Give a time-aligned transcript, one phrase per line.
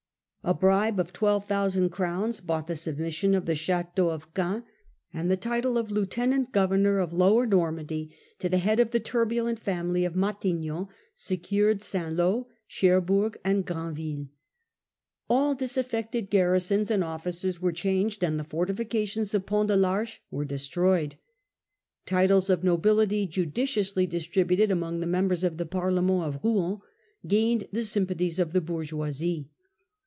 [0.43, 4.63] A bribe of 12,000 crowns bought the submission of the Chateau of Caen;
[5.13, 6.13] and the title of 165a Success of the Royal Cause.
[6.15, 10.15] 5 5 Lieutenant Governor of Lower Normandy to the head of the turbulent family of
[10.15, 12.15] Matignon secured St.
[12.15, 14.29] Lo, Cher bourg, and Granville.
[15.29, 20.43] All disaffected garrisons and officers were changed, and the fortifications of Pont de PArche were
[20.43, 21.17] destroyed.
[22.07, 26.79] Titles of nobility, judiciously distributed among the members of the Parlement of Rouen,
[27.27, 29.51] gained the sympathies of the bourgeoisie